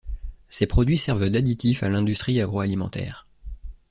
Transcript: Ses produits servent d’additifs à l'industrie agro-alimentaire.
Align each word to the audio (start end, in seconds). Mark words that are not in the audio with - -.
Ses 0.49 0.65
produits 0.65 0.97
servent 0.97 1.29
d’additifs 1.29 1.83
à 1.83 1.89
l'industrie 1.89 2.41
agro-alimentaire. 2.41 3.27